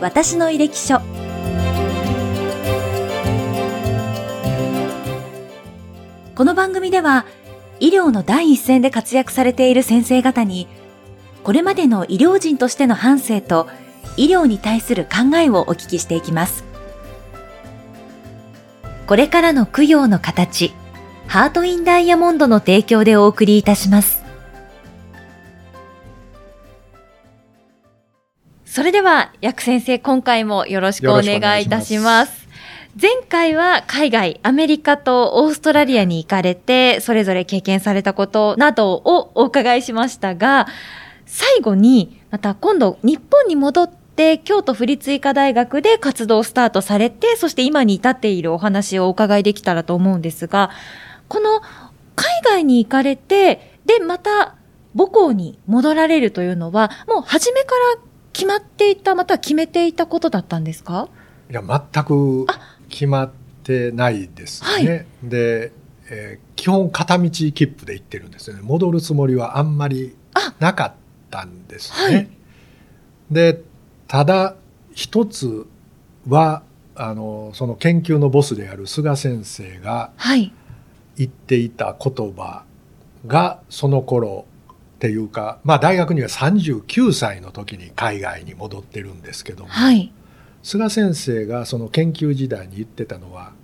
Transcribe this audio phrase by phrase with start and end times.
[0.00, 0.98] 私の履歴書。
[6.34, 7.26] この番組では
[7.80, 10.68] 医療の第一線で活躍されている先生方に
[11.44, 13.68] これまでの医療人としての反省と
[14.16, 16.64] 医療に対する考えをお聞きしていきます。
[19.06, 20.72] これからの供養の形
[21.26, 24.19] ハートインダイヤモンドの提供でお送りいたします。
[28.72, 32.46] それでは、薬先生、今回もよろしくお願いいたします。
[33.02, 40.68] 前回は海外、アメリカとオーストラリアに行かれて、それぞれ経験されたことなどをお伺いしましたが、
[41.26, 50.70] 最後に、また今度、日本に戻って、京都府立医科大学で活動をスタートされて、そして今に至っているお話をお伺いできたらと思うんですが、
[51.26, 51.60] この
[52.14, 54.54] 海外に行かれて、で、また
[54.96, 61.08] 母校に戻られるというのは、もう初めから決まっていた、または決めていたことだったんですか？
[61.50, 62.46] いや、全く
[62.88, 63.30] 決まっ
[63.64, 64.70] てないですね。
[64.70, 65.72] はい、で、
[66.10, 68.62] えー、基本片道切符で行ってるんですよね。
[68.62, 70.16] 戻るつもりはあんまり
[70.58, 70.92] なかっ
[71.30, 72.14] たんですね。
[72.14, 72.28] はい、
[73.30, 73.62] で、
[74.08, 74.56] ただ
[74.94, 75.66] 一つ
[76.28, 76.62] は、
[76.96, 80.12] あの、その研究のボスである菅先生が
[81.16, 82.64] 言っていた言葉
[83.26, 84.46] が、その頃、
[85.00, 90.12] っていうか、まあ、大学には39歳の時に海外に戻ってるんですけども、はい、
[90.62, 93.54] 菅先生がその研究時代に言ってたのは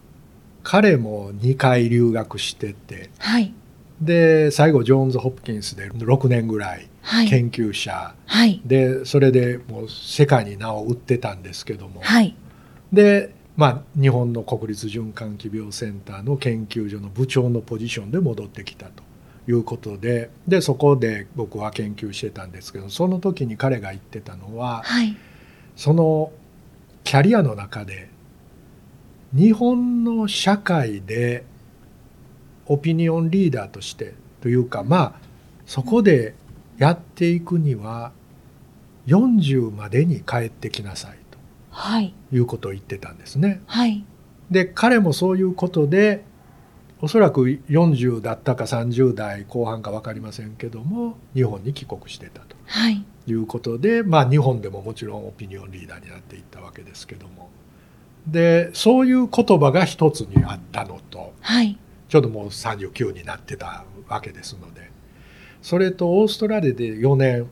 [0.62, 3.52] 彼も2回留学してて、はい、
[4.00, 6.88] で最後ジョーンズ・ホプキンスで6年ぐらい
[7.28, 12.00] 研究者、はい、でそれでもう世界に名を売ってたんですけども、
[12.90, 19.05] でまあ、日本の国立循環器病センターの研究所の部長のポジションで戻ってきたと。
[19.48, 25.16] いうことででそこで僕は研究してたんですけどその時に彼が言ってたのは、はい、
[25.76, 26.32] その
[27.04, 28.08] キャリアの中で
[29.32, 31.44] 日本の社会で
[32.66, 35.12] オピニオンリーダーとしてというかまあ
[35.66, 36.34] そこで
[36.78, 38.12] やっていくには
[39.06, 41.38] 40までに帰ってきなさいと、
[41.70, 43.62] はい、いうことを言ってたんですね。
[43.66, 44.04] はい、
[44.50, 46.24] で彼もそういうことで
[47.00, 57.50] おそらく40だったか30代後半か分かりませんけども日本に帰国してたと、はい、いうことで、まあ、日本でももちろんオピニオンリーダーになっていったわけですけども。
[58.26, 64.90] でそういう言葉が一つにあったのと、はい、ちょうどもう39になってたわけですので
[65.62, 67.46] それとオーストラリアで4年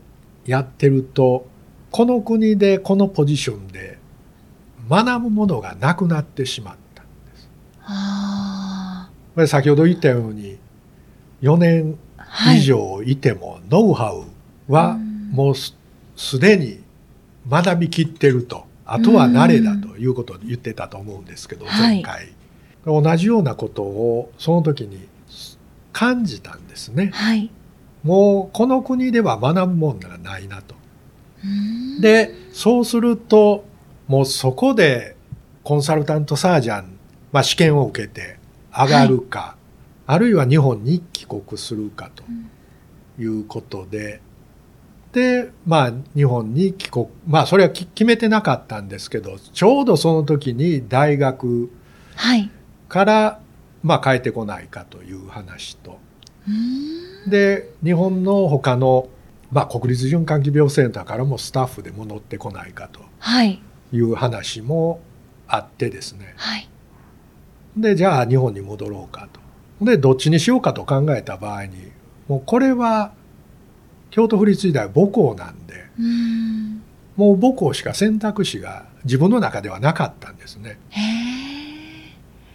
[0.45, 1.47] やってると
[1.91, 3.99] この国でこのポジションで
[4.89, 7.49] 学ぶものがなくなってしまったんです。
[9.47, 10.57] 先ほど言ったように
[11.41, 11.97] 4年
[12.55, 14.97] 以上いても、ノウハウは
[15.31, 16.79] もうすでに
[17.49, 22.29] 学びきってるとあとは慣れだということを言ってたと思うんですけど前回、
[22.85, 25.07] 同じようなことをその時に
[25.91, 27.11] 感じたんですね。
[27.13, 27.51] はい、
[28.03, 30.75] もうこの国では学ぶもんがないなと。
[31.99, 33.65] でそうすると
[34.07, 35.15] もうそこで
[35.63, 36.97] コンサルタントサージャン、
[37.31, 38.37] まあ、試験を受けて
[38.77, 39.55] 上がるか、はい、
[40.07, 42.23] あるいは日本に帰国するかと
[43.21, 44.21] いうことで、
[45.07, 51.71] うん、でまあ日本に帰国まあそれは決めてなかったんですけどちょうどその時に大学
[52.89, 53.37] から、はい、
[53.83, 55.99] まあ帰ってこないかという話と。
[57.27, 59.09] で日本の他の、
[59.51, 63.01] まあ、国立循環器病センターからもスタッフで戻ってこないかと
[63.91, 65.01] いう話も
[65.47, 66.69] あってですね、はい、
[67.77, 69.39] でじゃあ日本に戻ろうかと。
[69.85, 71.91] でどっちにしようかと考えた場合に
[72.27, 73.11] もうこれは
[74.09, 75.85] 京都府立時代母校なんで
[77.17, 80.79] もう母校しか選択肢が自分の中ではなかったんですね。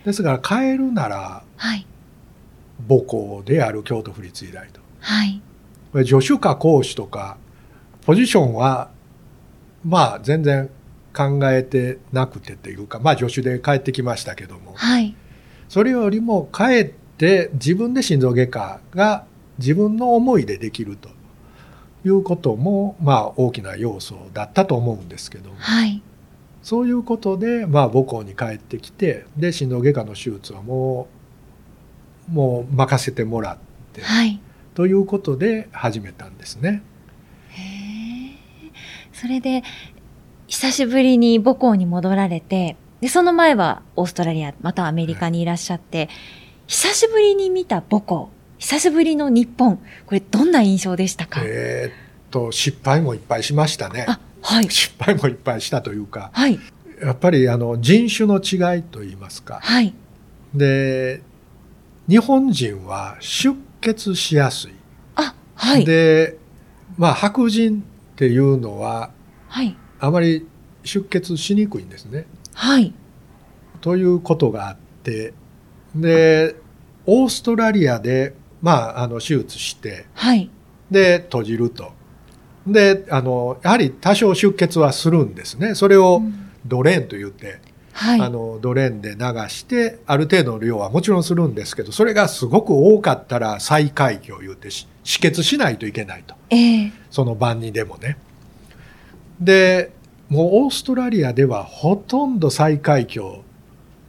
[0.05, 1.87] ですから変えるなら、はい、
[2.89, 4.81] 母校である京都府立時代と。
[5.01, 5.43] はい、
[6.07, 7.37] 助手か講師とか
[8.07, 8.91] ポジションは
[9.85, 10.71] まあ全然
[11.15, 15.15] 考えてなくてっていうかまあ助手で帰ってきましたけども、はい、
[15.69, 19.25] それよりも帰って自分で心臓外科が
[19.59, 21.11] 自分の思いでできると
[22.05, 26.03] いうこともまあ大きな要素だったと思うんですけど、はい、
[26.63, 31.09] そういうことでまあ母校に帰ってきてで心臓外科の手術はも
[32.29, 33.59] うもう任せてもらっ
[33.93, 34.41] て、はい、
[34.75, 36.83] ということで始めたんですね。
[37.51, 38.39] へ
[39.13, 39.63] それで
[40.51, 46.09] 久しぶりに母校に戻られて、で、その前はオーストラリア、またアメリカにいらっしゃって、はい、
[46.67, 51.41] 久しぶりに見た母校、久しぶりの日本、これどんな印象でしたか？
[51.45, 51.93] えー、っ
[52.33, 54.07] と、失敗もいっぱいしましたね。
[54.09, 54.69] あ、はい。
[54.69, 56.59] 失敗もいっぱいしたというか、はい。
[57.01, 59.61] やっぱりあの人種の違いといいますか。
[59.63, 59.95] はい。
[60.53, 61.23] で、
[62.09, 64.73] 日本人は出血しやすい。
[65.15, 65.85] あ、はい。
[65.85, 66.39] で、
[66.99, 69.13] まあ白人っていうのは
[69.47, 69.77] はい。
[70.01, 70.47] あまり
[70.83, 72.27] 出血しにくいんですね。
[72.55, 72.93] はい。
[73.81, 75.35] ということがあって、
[75.95, 76.57] で、
[77.07, 80.51] オーストラリアで、まあ、あの手術して、はい。
[80.91, 81.93] で、閉じると。
[82.67, 85.75] で、あの、やはり多少出血はするんですね。
[85.75, 86.23] それを
[86.67, 87.61] ドレーンと言って、
[87.93, 88.21] はい。
[88.21, 89.19] あの、ドレーンで流
[89.49, 96.35] して、ある程度の量はもちろんするんですけど、それがすごく多かったら再開胸言ってし止血しないといけないと。
[96.51, 98.17] ええその晩にでもね。
[99.41, 99.93] で、
[100.29, 103.41] もうオーストラリアではほとんど再開胸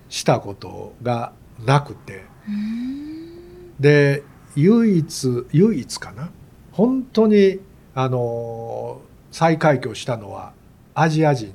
[0.10, 1.34] したことが
[1.66, 2.24] なくて、
[3.80, 4.24] で、
[4.56, 6.30] 唯一、唯一かな。
[6.72, 7.60] 本当に、
[7.96, 9.02] あの、
[9.32, 10.54] 再開胸したのは
[10.94, 11.54] アジア人、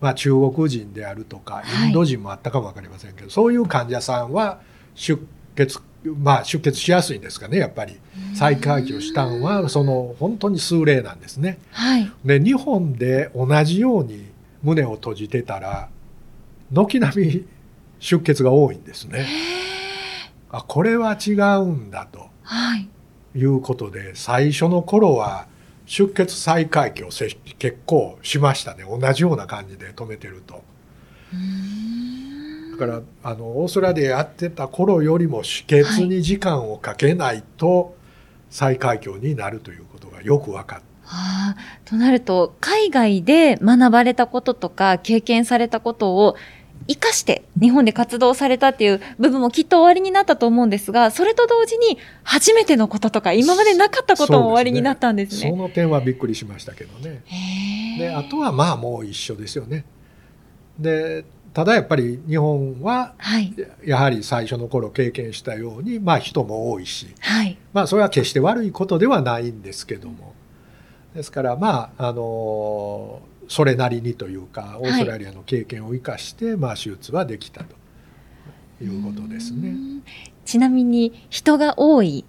[0.00, 1.88] まあ中国人であるとか、はい。
[1.88, 4.60] インド人もあったかもわかりませんけど、そういう患者さんは
[4.94, 5.20] 出
[5.56, 7.98] 血、まあ出血しやすいんですかね、やっぱり。
[8.34, 11.58] 再開胸したんは、その本当に数例なんですね。
[11.72, 12.10] はい。
[12.24, 14.26] で、日本で同じように
[14.62, 15.88] 胸を閉じてたら、
[16.72, 17.46] 軒並み
[17.98, 19.26] 出血が多いんですね。
[20.50, 22.88] あ、これは違うんだとはい。
[23.36, 25.46] いうことで、最初の頃は
[25.86, 28.84] 出血再開胸をせ結構しましたね。
[28.84, 30.62] 同じような感じで止めてると。
[32.80, 37.94] から、あの、オーストラリアやってた頃よりも止血に時間をかけないと
[38.48, 40.84] 再開胸になるということがよく分かった。
[41.02, 46.36] はあ、となると、海外で学ばれたこととか経験されたことを
[46.88, 55.50] 活かして日本で活動されたっていう部分もきっと終わりになったと思うんですが、それと同時に初めてのこととか今までなかったことも終わりになったんですね。
[55.50, 57.22] その点はびっくりしましたけどね。
[57.98, 59.84] であとはまあもう一緒ですよね。
[60.78, 63.54] でただやっぱり日本ははい。
[63.84, 67.58] やはり最初の頃経験したようにまあ人も多いしはい。
[67.72, 70.34] まあそれは決して悪いことではないんですけども
[71.14, 77.74] ですからまああのそれなりにというかオーストラリアの経験を生かして、まあ手術はできたと
[78.80, 79.70] いうことですね。
[79.70, 80.02] うーん
[80.44, 82.24] ちなみに人が多い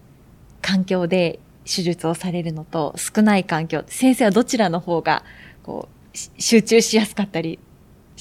[0.62, 5.24] 環境で手術をされるのと少ない環境、先生はどちらの方が
[5.63, 7.59] こうし集中しやすかったり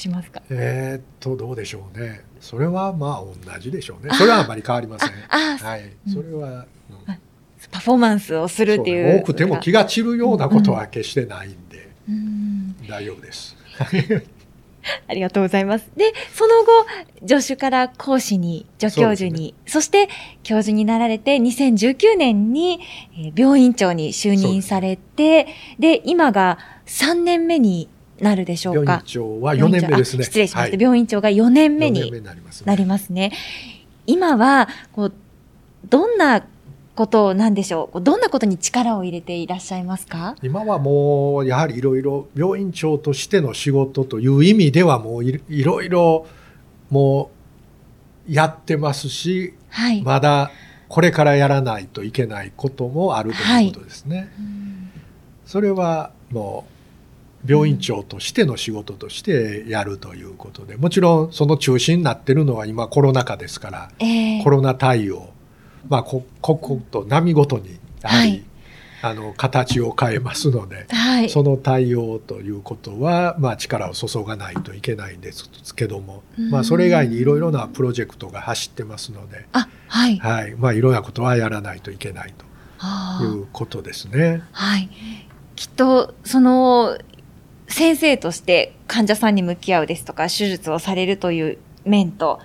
[0.00, 0.42] しますか？
[0.50, 2.22] えーっとどうでしょうね。
[2.40, 4.12] それはまあ同じでしょうね。
[4.14, 5.10] それはあまり変わりません。
[5.10, 6.66] はい、うんそれは、うん
[7.70, 9.04] パフォーマンスをするっていう。
[9.04, 13.54] ね多くても気が散るようなことは決してないんで、うん大丈夫です。
[15.06, 15.90] ありがとうございます。
[15.94, 16.86] で、その後、
[17.28, 20.08] 助手から講師に、助教授に、そ,、して
[20.42, 22.80] 教授になられて、2019年に、
[23.14, 25.46] えー病院長に就任されて、
[25.78, 27.88] で今が3年目に
[28.20, 29.04] なるでしょう病院か。
[29.06, 30.22] 長は4年目ですね。
[30.22, 30.76] あ失礼しました。
[30.76, 32.34] はい、病院長が4年目4年にな
[32.74, 33.32] ります、ね。
[34.06, 35.12] 今は、こう、
[35.88, 36.44] どんな
[36.94, 40.36] ことを、なんでしょう、どんなことに力を入れていらっしゃいますか？
[40.42, 46.26] 今はもうやはりいろいろ病院長としての仕事という意味ではもういいろいろ
[46.90, 47.30] も
[48.28, 50.02] うやってますしはい。
[50.02, 50.50] まだ
[50.88, 54.30] これからやらないといけないこともあるということですね。
[54.38, 54.90] うん
[55.46, 56.79] それはもう
[57.46, 65.30] 病院長としての仕事としてやるということでもちろんその中心になってるのは今コロナ禍ですからええコロナ対応
[65.88, 68.44] まあこ刻々と波ごとにやはり、はい
[69.02, 71.30] あの形を変えますので、はい。
[71.30, 80.18] その対応ということは、まあ、力を注がないといけないんですけども、うんまあ、それ以外にいろいろなプロジェクトが走ってますので、あ、はい。
[80.18, 84.42] はいまあ、いろんなことはやらないといけないということですね。
[84.52, 84.90] はい。
[85.56, 86.98] きっと、その、
[87.70, 92.40] 先生として患者さんに向き合うですとか、手術をされるという面と、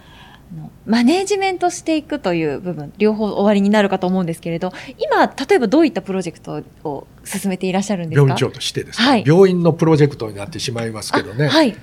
[0.86, 8.22] マネージメントしていくという部分、両方終わりになるかと思うんですけれど、今、例えばどういったプロジェクトを進めていらっしゃるんですか？
[8.22, 11.48] 病院長としてですね、はい病院のプロジェクトになってしまいますけどね。
[11.48, 11.76] あはい。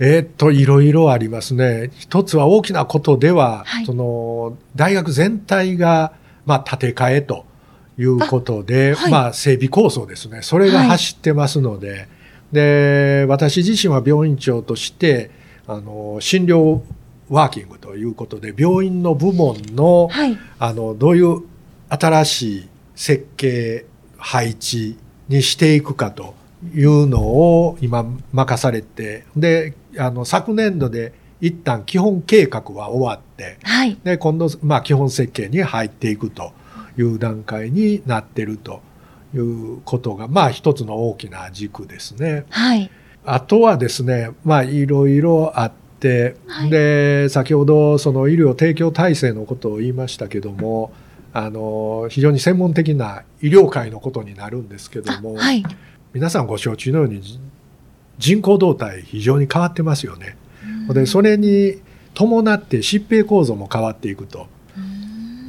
[0.00, 1.90] えーっと、いろいろありますね。
[1.96, 6.12] 一つは大きなことでは、はいその、大学全体が、
[6.44, 7.44] まあ、建て替えと
[7.96, 10.42] いうことで、あはいまあ、整備構想ですね。
[10.42, 12.08] それが走ってますので、
[12.52, 15.30] で、私自身は病院長として、
[15.66, 16.82] あの、診療
[17.28, 20.38] ワーキングということで、病院の部門の、はい。
[20.58, 21.42] あの、どういう
[21.88, 23.86] 新しい設計、
[24.18, 24.96] 配置
[25.28, 26.34] にしていくかと
[26.74, 33.98] いうのを今任されて、で、あの、昨年度で一旦基本計画は終わって、はい。
[34.04, 36.52] で、今度、まあ、基本設計に入っていくと
[36.96, 38.80] いう段階になっていると
[39.34, 42.44] いうことが、まあ一つの大きな軸ですね。
[42.50, 42.90] はい。
[43.24, 50.92] あとはですね、まあいろいろあって、はいで、先ほどその医療提供体制のことを言いましたけども、
[51.32, 55.62] あの、非常に専門的な医療界のことになるんですけども、はい。
[56.12, 57.40] 皆さんご承知のようにじ
[58.18, 60.36] 人口動態非常に変わってますよね。
[60.92, 61.80] で、それに
[62.14, 64.46] 伴って疾病構造も変わっていくと。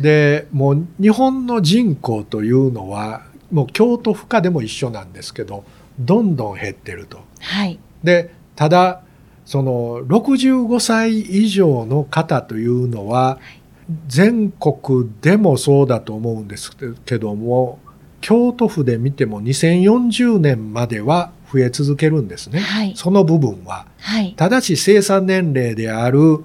[0.02, 3.24] で、もう日本の人口というのは、
[3.54, 5.64] もう京都府下でも一緒なんですけど、
[6.00, 7.22] どんどん減ってると。
[7.40, 7.80] はい。
[8.04, 9.04] で、ただ、
[9.46, 13.40] その65歳以上の方というのは、
[14.08, 16.72] 全国でもそうだと思うんです
[17.06, 17.80] けども、
[18.22, 22.60] 京都府で見ても2040年までは増え続けるんですね。
[22.60, 23.86] はいその部分は。
[24.00, 24.34] はい。
[24.36, 26.44] ただし生産年齢である、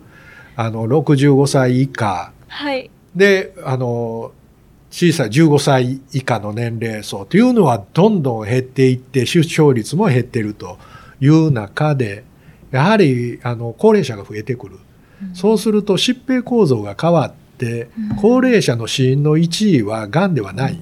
[0.57, 2.91] あの、65歳以下はい。
[3.15, 4.33] で、あの、
[4.90, 10.78] 小さい15歳以下の年齢層というのはどんどん減っていって、出生率も減っていると
[11.21, 12.25] いう中で、
[12.71, 14.78] やはり、あの、高齢者が増えてくる。
[15.35, 20.78] そうすると疾病構造が変わってうん、高齢者の死因の1位は癌ではない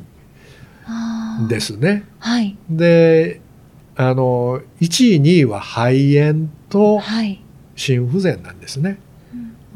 [1.43, 2.05] んですね。
[2.19, 2.55] はい。
[2.69, 3.41] で、
[3.97, 7.41] あの、1位、2位は肺炎とはい。
[7.77, 8.99] 心不全なんですね。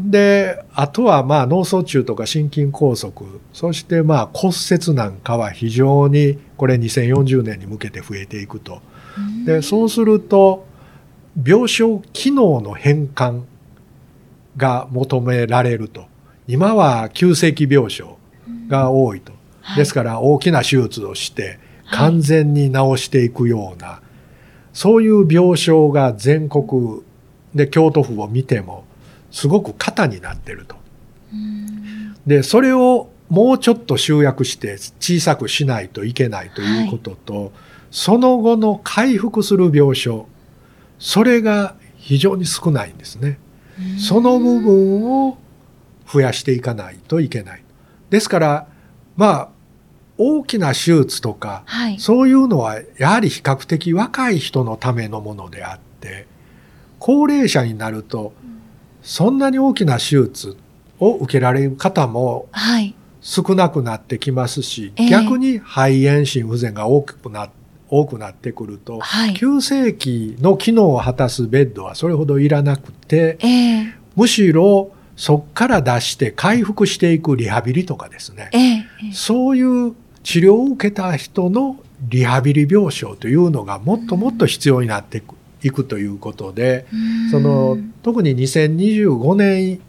[0.03, 3.13] で、あとはまあ脳卒中とか心筋梗塞、
[3.53, 8.81] そしてまあ骨折なんかは非常にこれ2040年に向けて増えていくと。
[9.45, 10.67] で、そうすると
[11.45, 13.43] 病床機能の変換
[14.57, 16.05] が求められると。
[16.47, 18.17] 今は急性期病床
[18.69, 19.33] が多いと。
[19.77, 21.59] ですから大きな手術をして
[21.93, 24.01] 完全に治していくような、
[24.73, 27.03] そういう病床が全国
[27.55, 28.85] で京都府を見ても
[29.31, 30.77] すごく過多になってると。
[32.27, 37.53] で、それをもうちょっと集約して小さくしないといけないということと、
[37.91, 40.25] その後の回復する病床、
[40.99, 43.39] それが非常に少ないんですね。
[43.99, 45.39] その部分を
[46.13, 47.63] 増やしていかないといけない。
[48.11, 48.67] ですから、
[49.17, 49.49] まあ、
[50.19, 51.99] 大きな手術とか、はい。
[51.99, 56.27] そういうのはやはり比較的若い人のためのものであって、
[56.99, 58.35] 高齢者になると、
[59.03, 60.57] そんなに大きな手術
[60.99, 62.95] を受けられる方もはい。
[63.23, 67.51] 少なくなってきますし、ええ逆に肺炎心不全が多くな
[67.89, 69.35] 多くなってくると、はい。
[69.35, 73.49] 急性期の機能を果たすベッドはそれほどいらなくて、え
[73.83, 81.77] えむしろそこから出して回復していくリハビリとかですね、ええそういう治療を受けた人の
[82.09, 86.87] リハビリ病床というのがもっともっと必要になっていくいくということで、
[87.31, 89.81] その特に2025年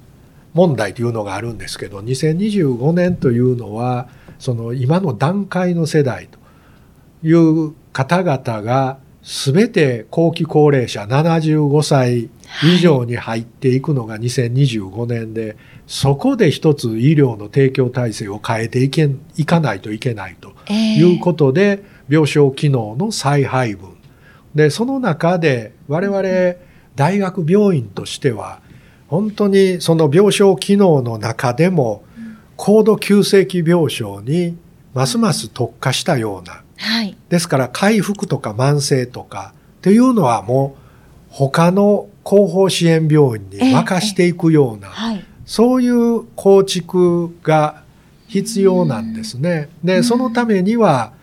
[0.53, 6.39] 問題というのがあるんですけど2025年というのはその今の段階の世代と
[7.25, 12.29] いう方々が全て後期高齢者75歳
[12.63, 23.89] 以上に入っていくのが2025年で、そこで一つ医療の提供体制を変えていけいかないといけないとええいうことで、病床機能の再配分。
[24.55, 26.21] で、その中で我々
[26.95, 28.59] 大学病院としては、
[29.07, 32.03] 本当にその病床機能の中でも、
[32.55, 34.55] 高度急性期病床に
[34.93, 37.17] ますます特化したような、はい。
[37.29, 40.81] ですから回復とか慢性とかっていうのはもう
[41.29, 45.25] 他の後方支援病院に任していくような、はい。
[45.45, 47.83] そういう構築が
[48.27, 49.69] 必要なんですね。
[49.83, 51.13] で、そのためには、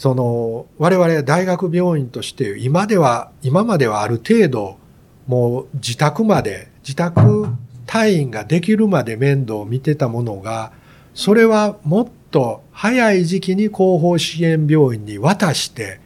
[0.00, 4.78] その、我々大学病院として今では、今まではある程度、
[5.26, 7.48] もう自宅まで、自宅
[7.86, 10.72] 退院ができるまで面倒を見てたものが、
[11.12, 16.00] それはもっと早い時期に後方支援病院に渡して、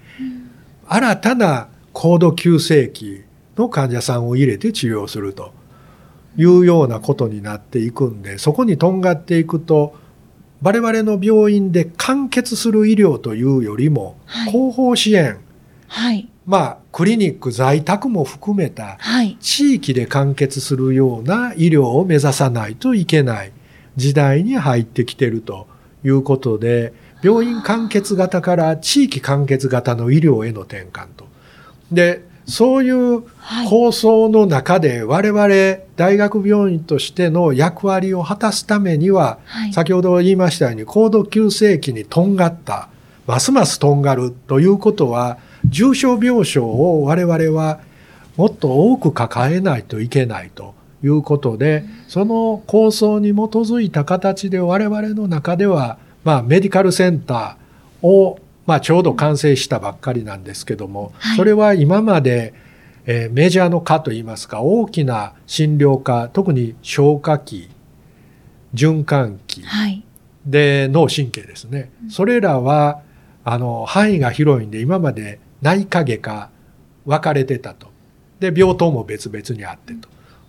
[0.88, 3.22] 新たな高度急性期
[3.56, 5.54] の患者さんを入れて治療すると
[6.36, 9.94] いうようなことになっていくんで、そこにとんがっていくと、
[10.64, 15.38] 我々の病院で完結する医療というよりも、はい後方支援、
[15.88, 16.28] はい。
[16.46, 19.36] まあ、クリニック在宅も含めたはい。
[19.40, 23.52] 地域で完結するような医療を目指さないといけない
[23.96, 25.66] 時代に入ってきてると
[26.02, 31.26] いうことで、病院完結型から地域完結型の医療への転換と。
[31.92, 33.68] で、そういうはい。
[33.68, 35.48] 構想の中で我々
[35.96, 39.72] 大学病院としての役割を果たすためには、はい。
[39.72, 42.88] 先ほど言いましたように高度急性期にとんがった、
[43.26, 47.80] ますますとんがるということは、重症病床を我々は
[48.36, 61.36] もっと多く抱えないといけないということで、その構想に基づいた形で我々の中では、まあメディカルセンターをまあ、ちょうど完成したばっかりなんですけども、はい。
[61.36, 62.54] それは今まで、
[63.06, 67.68] えーメジャーの科といいますか大きな診療科特に消化器
[68.74, 70.02] 循環器はい。
[70.46, 73.00] で脳神経ですね、それらは
[73.44, 76.50] あの範囲が広いんで今まで内科外科
[77.06, 77.88] 分かれてたと。
[78.40, 80.08] で病棟も別々にあってと。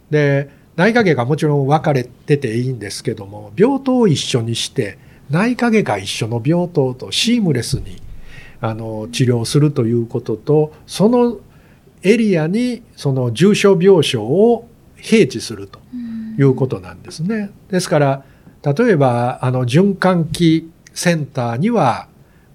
[0.10, 4.98] で内科外科もちろん分かれてていいんですけども病棟を一緒にして
[5.30, 8.02] 内科外科一緒の病棟とシームレスに
[8.66, 11.38] あの治療するということとその
[12.02, 14.68] エリアにその重症病床を
[14.98, 15.80] 併置すると
[16.40, 17.52] いうことなんですね。
[17.70, 18.24] ですから
[18.64, 22.08] 例えばあの循環器センターには、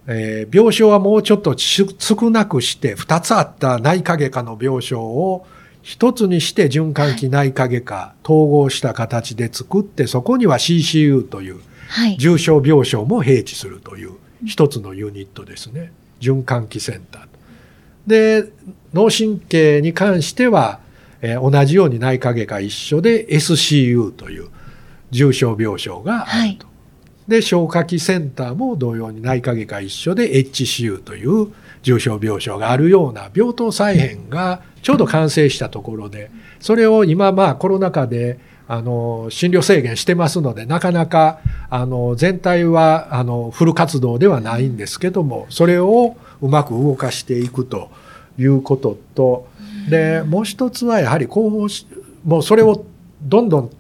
[0.07, 5.47] えー病床はもうちょっとし少なくして2つあった内科外科の病床を
[5.85, 12.17] 1つにして循環器内科外科統合した形で作ってそこには CCU というはい。
[12.19, 14.13] 重症病床も併置するという
[14.47, 17.29] 一つのユニットですね循環器センターと。
[18.07, 18.45] で
[18.93, 20.81] 脳神経に関しては、
[21.23, 24.49] えー同じように内科外科一緒で SCU という
[25.11, 26.67] 重症病床があると。
[27.29, 38.39] で消化器センターも同様に内科外科一緒で HCU という重症病床があるような病棟再編がちょうど完成したところでそれを今まあコロナ禍で
[38.73, 47.91] あの診療制限してますのでなかなかあの全体はあのフル活動ではないんですけどもそれをうまく動かしていくと
[48.39, 49.49] いうことと
[49.89, 51.85] でもう一つはやはり後方し
[52.25, 52.85] もうそれを
[53.23, 53.71] どんどん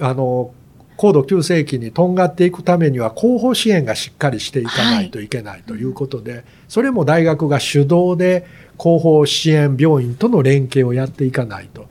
[0.00, 0.52] あの
[0.96, 8.46] 高度急性期にとんがっていくためには後方支援がしっかりしていかないといけないということで、それも大学が主導で
[8.76, 11.86] 後方支援病院との連携をやっていかないと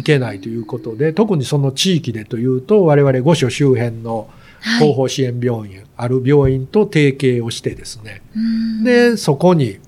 [0.00, 4.28] いけないということで特にその地域でというと我々御所周辺の
[4.62, 4.88] はい。
[4.88, 9.78] 後方支援病院、ある病院と提携をしてですねうんでそこに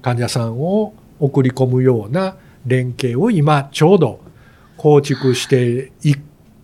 [0.00, 4.20] 患者さんを送り込むような連携を今ちょうど
[4.76, 6.14] 構築してい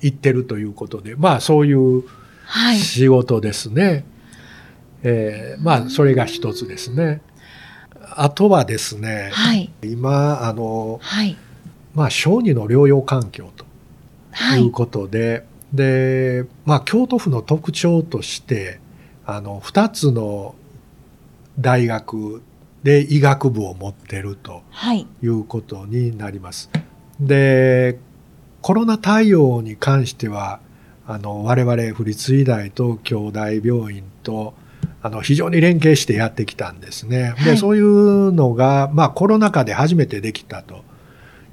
[0.03, 2.05] いってるということでまあそういう
[2.45, 2.77] はい。
[2.77, 4.05] 仕事ですね。
[5.03, 7.23] えーまあそれが一つですね。
[8.15, 9.71] あとはですね、はい。
[9.83, 11.37] 今あのはい。
[11.95, 13.65] まあ小児の療養環境と
[14.33, 14.65] はい。
[14.65, 18.81] いうことで、で、まあ、京都府の特徴として
[19.27, 20.55] あの2つの
[21.59, 22.43] 大学
[22.83, 25.07] で医学部を持ってるとはい。
[25.23, 26.71] いうことになります。
[27.21, 27.99] で
[28.63, 30.61] コロナ対応に関しては
[31.07, 34.55] あの我々府立医大と京大病院と
[35.03, 37.35] あの非常に連携してやってきたんですね。
[37.37, 40.85] はいでそういうのが、まあ、コロナ禍で初めてできたと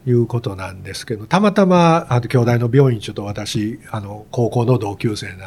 [0.07, 5.45] いうことなんですけどたまたまあの京大の病院ちょっと私あの高校の同級生なんで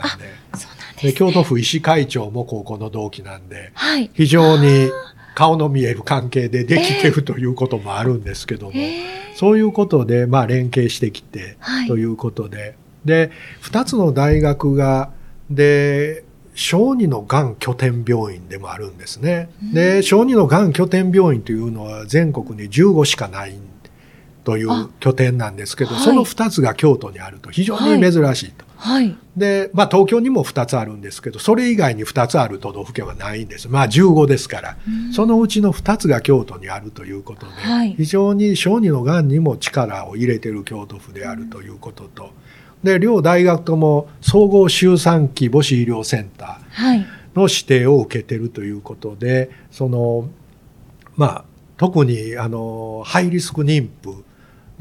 [1.02, 1.12] で。
[1.12, 4.10] 京都府医師会長も高校の同期なんではい。
[4.14, 4.90] 非常に
[5.34, 13.30] 顔の見える関係でできてるということもあるんですけども、えーそういうことで、まあ、連携してきてはいということで、で
[13.62, 15.10] 2つの大学が
[15.50, 19.50] で小児のがん拠点病院でもあるんですね。
[19.72, 23.58] で小児のがん拠点病院というのは全国に15しかない
[24.44, 26.04] というあ拠点なんですけど、はい。
[26.04, 27.50] その2つが京都にあると。
[27.50, 28.64] 非常に珍しいと。
[28.76, 29.16] はい。
[29.36, 33.68] で、まあ、東京にも2つあるんですけどそれ以外に2つある都道府県はないんです。
[33.68, 34.76] まあ15ですから、
[35.14, 37.94] そのうちの2つが京都にあるということで、はい。
[37.94, 42.30] 非常に小児のがんにも力を入れている京都府であるということと。
[42.82, 46.98] で両大学とも総合周産期母子医療センタはい。
[46.98, 50.28] ーの指定を受けているということでその
[51.16, 51.44] まあ
[51.76, 54.24] 特にあのハイリスク妊婦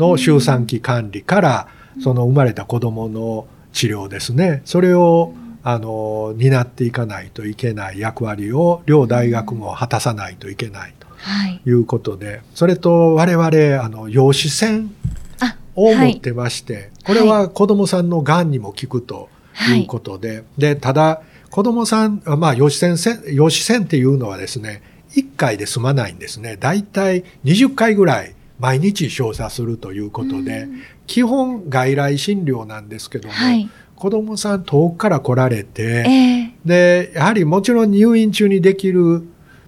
[0.02, 1.68] の周産期管理から、
[2.04, 4.62] その生まれた子どもの治療ですね。
[4.66, 5.34] それを
[5.64, 11.62] あの担っていかないといけない役割を両大学も果たさないといけないとはい。
[11.66, 13.46] いうことでそれと我々
[13.84, 14.92] あの陽子線
[15.40, 16.12] あ、を持はい。
[16.14, 19.30] ってまして、これは子どもさんのがんにも効くと
[19.78, 19.84] い。
[19.84, 24.82] うことで、でただ子どもさん、あまあ、陽子線せ陽子線っていうのはですね
[25.16, 26.58] 1回で済まないんですね。
[26.58, 30.82] だいたい20回ぐらい毎日照射するということで、うん。
[31.08, 33.70] 基本外来診療なんですけども、はい。
[33.96, 39.24] 子どもさん遠くから来られて、えでやはりもちろん入院中にできる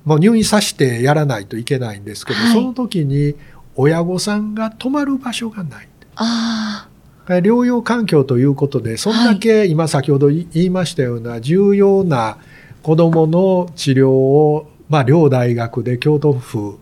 [0.05, 2.53] もう入院させてやらないといけないんですけど、はい。
[2.53, 3.35] その時に
[3.75, 5.87] 親御さんが泊まる場所がない。
[6.15, 6.87] あ
[7.27, 12.37] 療養環境ということでそんだけ今先ほど言いましたような重要な
[12.83, 16.77] 子どもの治療を、まあ、両大学で京都府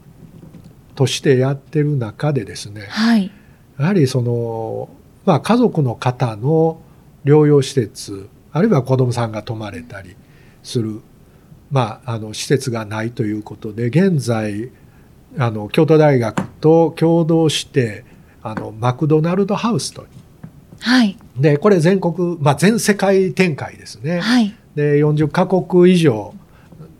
[0.96, 2.92] としてやってる中でですねあ。
[2.92, 3.32] はい。
[3.80, 4.90] やはりその、
[5.26, 6.82] まあ、家族の方の
[7.26, 10.16] 療養施設あるいは子どもさんが泊まれたり
[10.64, 11.02] する
[11.72, 14.70] まあ、あの施設がないということで現在
[15.38, 18.04] あの京都大学と共同して
[18.44, 20.06] あのマクドナルドハウスと
[20.82, 21.18] はい。
[21.38, 24.20] でこれ全国、まあ、全世界展開ですね。
[24.20, 24.54] はい。
[24.76, 26.34] で40カ国以上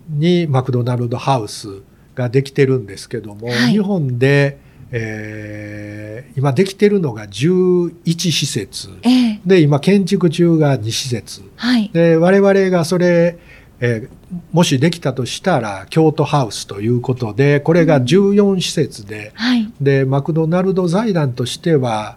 [0.08, 1.82] にマクドナルドハウス
[2.14, 3.72] ができてるんですけども、はい。
[3.72, 4.58] 日本で、
[4.90, 8.88] えー今できてるのが11施設。
[9.02, 9.40] ええ。
[9.44, 11.42] で今建築中が2施設。
[11.56, 11.90] はい。
[11.92, 13.38] で我々がそれ、
[13.80, 19.70] えーもしできたとしたら京都ハウスということでこれが14施設で、はい。
[19.78, 22.16] でマクドナルド財団としては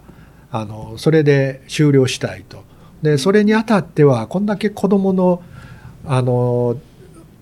[0.50, 2.64] あのそれで終了したいと。
[3.02, 5.42] でそれにあたってはこんだけ子どもの
[6.06, 6.76] あの、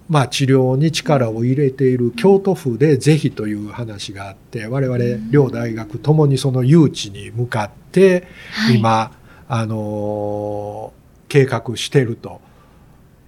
[0.09, 4.99] まあ、治療に力を入れている京都府でぜひという話があって我々
[5.31, 8.77] 両大学ともにその誘致に向かってはい。
[8.77, 9.13] 今、
[9.49, 10.93] あの
[11.29, 12.41] 計画していると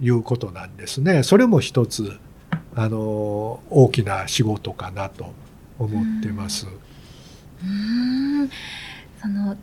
[0.00, 1.22] いうことなんですね。
[1.22, 2.18] それも一つ
[2.74, 5.32] あの大きな仕事かなと
[5.78, 6.66] 思ってます。
[6.66, 8.50] うーん
[9.20, 9.56] その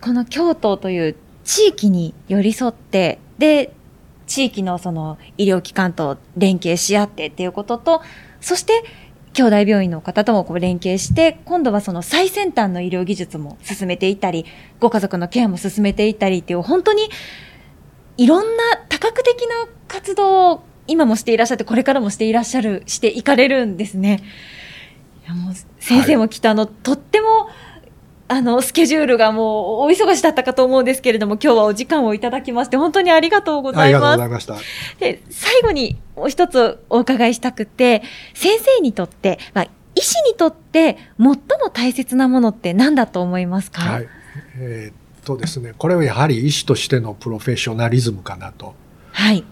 [0.00, 3.72] この京都という地域に寄り添ってで
[4.30, 8.00] 地域のその医療機関と連携し合ってっていうことと
[8.40, 8.84] そして
[9.32, 14.46] 兄弟病院の方ともこう連携して今度はその最先端の医療技術も進めていったり
[14.78, 17.10] ご家族のケアも進めていったりっていう本当に
[18.18, 24.22] いろんな多角的な活動を今もしていらっしゃってこれからもしていらっしゃるしていかれるんですね。
[25.24, 27.09] いやもう先生もきっとあの、とっても
[28.32, 34.16] あのスケジュールがもうお忙しだったかと思うんですけれども今日はお時間をいただきまして本当にありがとうござありがとういます。
[34.18, 35.00] ございました。
[35.00, 39.64] で最後にもう一つお伺いしたくて先生にとって、まあ、
[39.96, 41.36] 医師にとって最も
[41.72, 44.08] 大切なものって何だと思いますか、はい。
[44.58, 48.74] えーっとですね、これはやはり医師としてのプロフェッショナリズムかなと
[49.10, 49.44] はい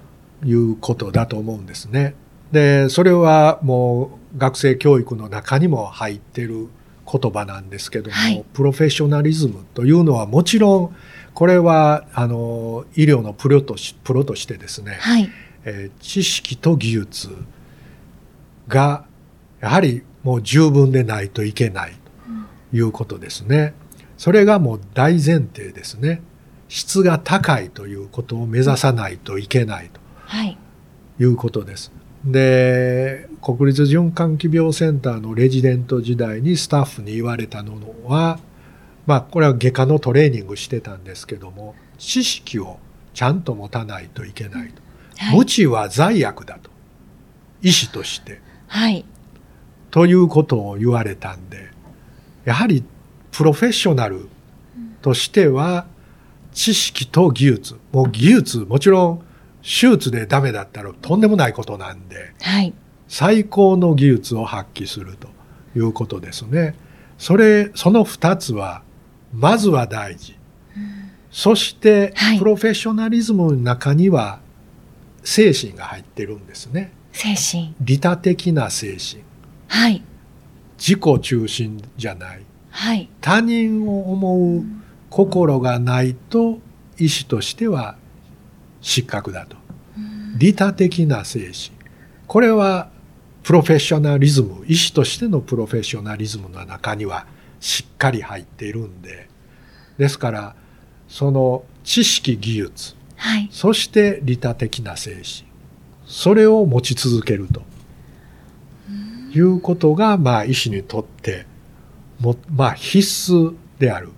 [0.45, 2.14] いうことだと思うんですね。
[2.53, 6.69] で、それはもう学生教育の中にも入ってる
[7.11, 10.97] 言葉なんですけども、はいプロフェッショナリズムというのはもちろん
[11.35, 15.31] これはあの医療のプロとしプロとしてですね、はい
[15.64, 17.31] えー知識と技術
[18.68, 19.07] が
[19.61, 21.92] やはりもう十分でないといけない
[22.71, 23.75] ということですね。
[24.16, 26.23] それがもう大前提ですね。
[26.68, 29.90] 質が高いということを目指さないといけない
[30.27, 30.59] はい
[31.16, 31.90] ということです。
[32.25, 38.39] で、国立循環器病センターのレジデント時代にスタッフに言われたのは、
[39.07, 42.79] まあこれは外科のトレーニングしてたんですけども、知識を
[43.15, 44.83] ちゃんと持たないといけないと。
[45.17, 46.71] はい無知は罪悪だと。
[47.61, 48.41] 医師として。
[48.69, 49.05] はい
[49.91, 51.71] ということを言われたんで、
[52.45, 52.85] やはり
[53.33, 54.29] プロフェッショナル
[55.03, 55.87] としては、
[56.53, 57.77] 知識と技術。
[57.93, 59.25] もう技術、もちろん
[59.69, 62.73] 手術でダメだったらとんでもないことなんで、はい
[63.09, 65.29] 最高の技術を発揮すると
[65.75, 66.75] いうことですね。
[67.17, 68.83] それ、その二つは、
[69.33, 70.37] まずは大事。
[71.31, 74.41] そしてはい、プロフェッショナリズムの中には、
[75.25, 76.93] 精神が入ってるんですね。
[77.13, 79.23] 精神利他的な精神。
[79.69, 80.03] はい
[80.79, 82.43] 自己中心じゃない。
[82.71, 84.65] はい他人を思う
[85.11, 86.59] 心がないと、
[86.99, 87.97] 医師としては
[88.81, 89.58] 失格だと。
[90.37, 91.73] 利他的な精神。
[92.27, 92.91] これは
[93.43, 97.27] プロフェッショナリズム、医師としてのプロフェッショナリズムの中には
[97.61, 99.29] しっかり入っているんで、
[99.97, 100.57] ですから、
[101.09, 105.25] その知識技術、はいそして利他的な精神、
[106.07, 107.62] それを持ち続けると
[109.35, 111.47] いうことが、まあ、医師にとって
[112.21, 114.11] も、まあ、必須である、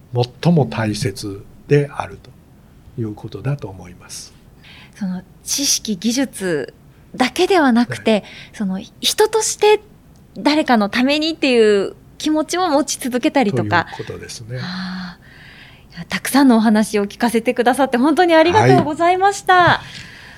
[0.43, 2.31] 最も大切であると
[3.01, 4.40] いうことだと思います。
[4.97, 6.75] その知識技術
[7.15, 9.81] だけではなくて、その人として
[10.37, 13.87] 誰かのためにっていう気持ちを持ち続けたりとか。
[13.97, 14.61] ということですね。
[16.09, 19.83] たくさんのお話を聞かせてくださって本当にありがとうございました。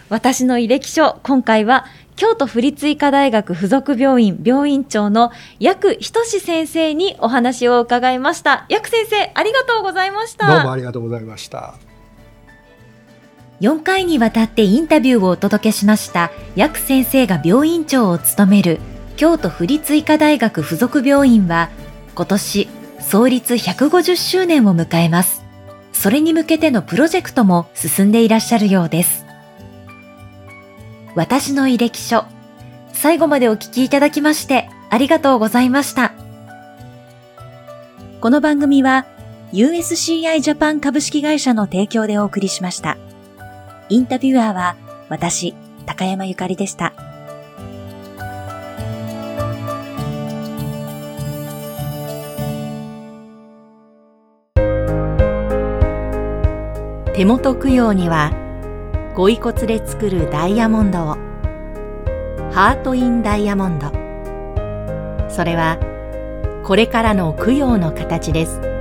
[0.09, 1.87] 私の履歴書、今回は
[2.17, 8.67] 京都府立医科大学附属病院病院長の薬仁先生にお話を伺いました。
[8.69, 10.47] 薬先生、ありがとうございました。
[10.47, 11.92] どうもありがとうございました。
[13.63, 18.81] 4回にわたってインタビューをお届けしました薬先生が病院長を務める
[19.17, 21.71] 京都府立医科大学附属病院は
[22.17, 25.45] 今年創立150周年を迎えます。
[25.93, 29.25] それに向けてのプロジェクトも進んでいらっしゃるようです。
[31.15, 32.25] 私の履歴書、
[32.93, 36.15] 最後までお聞きいただきましてありがとうございました。
[38.21, 39.07] この番組は
[39.53, 42.97] USCI ジャパン株式会社の提供でお送りしました。
[43.93, 44.77] インタビュアーは
[45.11, 46.95] 私、高山ゆかりでした。
[57.15, 58.33] 手元供養には
[59.15, 61.17] ご遺骨で作るダイヤモンドを。
[62.51, 63.89] ハート・イン・ダイヤモンド。
[65.29, 65.77] それは
[66.65, 68.72] これからの供養の形です。